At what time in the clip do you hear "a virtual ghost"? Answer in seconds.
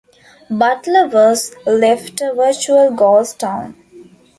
2.21-3.37